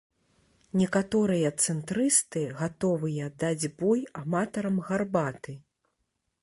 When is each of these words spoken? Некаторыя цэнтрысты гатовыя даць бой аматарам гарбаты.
Некаторыя 0.81 1.49
цэнтрысты 1.65 2.41
гатовыя 2.63 3.25
даць 3.45 3.65
бой 3.83 3.99
аматарам 4.25 4.77
гарбаты. 4.91 5.53